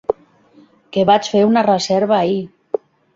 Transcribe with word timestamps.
Que 0.95 1.03
vaig 1.09 1.29
fer 1.33 1.41
un 1.49 1.59
reserva 1.67 2.17
ahir. 2.21 2.41